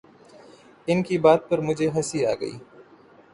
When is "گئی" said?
2.41-2.55